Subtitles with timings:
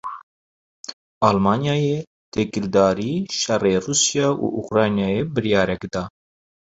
[1.27, 1.97] Almanyayê
[2.33, 6.03] têkildarî şerê Rûsya û Ukraynayê biryarek da.